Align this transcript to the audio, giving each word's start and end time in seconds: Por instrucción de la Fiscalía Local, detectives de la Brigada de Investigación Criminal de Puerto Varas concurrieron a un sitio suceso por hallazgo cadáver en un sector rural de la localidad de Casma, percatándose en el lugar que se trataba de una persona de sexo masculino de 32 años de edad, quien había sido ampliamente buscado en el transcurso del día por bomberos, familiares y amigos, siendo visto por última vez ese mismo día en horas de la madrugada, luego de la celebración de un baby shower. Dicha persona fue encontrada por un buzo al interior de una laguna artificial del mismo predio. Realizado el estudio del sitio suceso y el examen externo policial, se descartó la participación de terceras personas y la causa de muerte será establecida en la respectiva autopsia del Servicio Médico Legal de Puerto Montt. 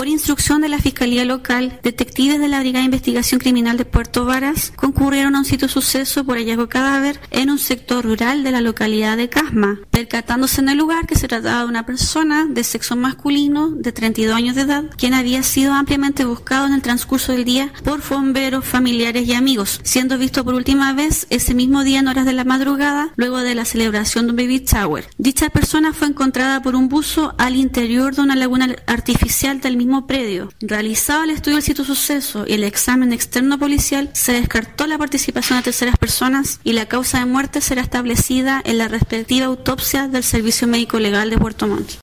Por 0.00 0.08
instrucción 0.08 0.62
de 0.62 0.70
la 0.70 0.78
Fiscalía 0.78 1.26
Local, 1.26 1.78
detectives 1.82 2.40
de 2.40 2.48
la 2.48 2.60
Brigada 2.60 2.80
de 2.80 2.86
Investigación 2.86 3.38
Criminal 3.38 3.76
de 3.76 3.84
Puerto 3.84 4.24
Varas 4.24 4.72
concurrieron 4.74 5.36
a 5.36 5.40
un 5.40 5.44
sitio 5.44 5.68
suceso 5.68 6.24
por 6.24 6.38
hallazgo 6.38 6.70
cadáver 6.70 7.20
en 7.30 7.50
un 7.50 7.58
sector 7.58 8.02
rural 8.02 8.42
de 8.42 8.50
la 8.50 8.62
localidad 8.62 9.18
de 9.18 9.28
Casma, 9.28 9.78
percatándose 9.90 10.62
en 10.62 10.70
el 10.70 10.78
lugar 10.78 11.06
que 11.06 11.16
se 11.16 11.28
trataba 11.28 11.64
de 11.64 11.68
una 11.68 11.84
persona 11.84 12.46
de 12.48 12.64
sexo 12.64 12.96
masculino 12.96 13.72
de 13.72 13.92
32 13.92 14.34
años 14.34 14.54
de 14.54 14.62
edad, 14.62 14.84
quien 14.96 15.12
había 15.12 15.42
sido 15.42 15.74
ampliamente 15.74 16.24
buscado 16.24 16.66
en 16.66 16.72
el 16.72 16.80
transcurso 16.80 17.32
del 17.32 17.44
día 17.44 17.70
por 17.84 18.00
bomberos, 18.08 18.64
familiares 18.64 19.28
y 19.28 19.34
amigos, 19.34 19.80
siendo 19.82 20.16
visto 20.16 20.46
por 20.46 20.54
última 20.54 20.94
vez 20.94 21.26
ese 21.28 21.52
mismo 21.52 21.84
día 21.84 21.98
en 21.98 22.08
horas 22.08 22.24
de 22.24 22.32
la 22.32 22.44
madrugada, 22.44 23.12
luego 23.16 23.42
de 23.42 23.54
la 23.54 23.66
celebración 23.66 24.24
de 24.24 24.30
un 24.30 24.36
baby 24.38 24.64
shower. 24.66 25.10
Dicha 25.18 25.50
persona 25.50 25.92
fue 25.92 26.08
encontrada 26.08 26.62
por 26.62 26.74
un 26.74 26.88
buzo 26.88 27.34
al 27.36 27.54
interior 27.54 28.14
de 28.14 28.22
una 28.22 28.34
laguna 28.34 28.74
artificial 28.86 29.60
del 29.60 29.76
mismo 29.90 30.06
predio. 30.06 30.48
Realizado 30.60 31.24
el 31.24 31.30
estudio 31.30 31.56
del 31.56 31.64
sitio 31.64 31.84
suceso 31.84 32.44
y 32.46 32.52
el 32.52 32.62
examen 32.62 33.12
externo 33.12 33.58
policial, 33.58 34.08
se 34.12 34.32
descartó 34.32 34.86
la 34.86 34.98
participación 34.98 35.58
de 35.58 35.64
terceras 35.64 35.98
personas 35.98 36.60
y 36.62 36.74
la 36.74 36.86
causa 36.86 37.18
de 37.18 37.26
muerte 37.26 37.60
será 37.60 37.82
establecida 37.82 38.62
en 38.64 38.78
la 38.78 38.86
respectiva 38.86 39.46
autopsia 39.46 40.06
del 40.06 40.22
Servicio 40.22 40.68
Médico 40.68 41.00
Legal 41.00 41.28
de 41.28 41.38
Puerto 41.38 41.66
Montt. 41.66 41.90